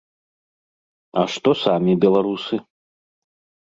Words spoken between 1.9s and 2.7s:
беларусы?